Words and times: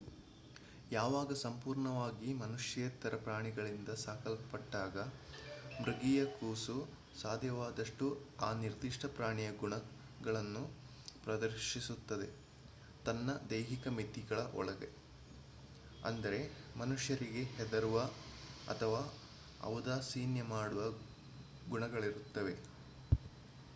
ಯಾವಾಗ 0.91 1.33
ಸಂಪೂರ್ಣವಾಗಿ 1.33 2.33
ಮನುಷ್ಯೇತರ 2.33 3.15
ಪ್ರಾಣಿಗಳಿಂದ 3.17 3.89
ಸಾಕಲ್ಪಟ್ಟಾಗ 4.03 4.95
ಮೃಗೀಯ 5.81 6.25
ಕೂಸು 6.37 6.77
ಸಾಧ್ಯವಾದಷ್ಟು 7.21 8.07
ಆ 8.39 8.53
ನಿರ್ದಿಷ್ಟ 8.53 9.05
ಪ್ರಾಣಿಯ 9.15 9.51
ಗುಣಗಳನ್ನು 9.53 10.63
ಪ್ರದರ್ಶಿಸುತ್ತದೆ 11.23 12.29
ತನ್ನ 13.05 13.29
ದೈಹಿಕ 13.51 13.87
ಮಿತಿಗಳ 13.89 14.39
ಒಳಗೆ 14.53 14.89
ಅಂದರೆ 16.03 16.41
ಮನುಷ್ಯರಿಗೆ 16.77 17.43
ಹೆದರುವ 17.55 17.99
ಅಥವಾ 18.67 19.01
ಔದಾಸೀನ್ಯ 19.65 20.43
ಮಾಡುವ 20.49 20.83
ಗುಣಗಳಿರುತ್ತವೆ 21.69 22.55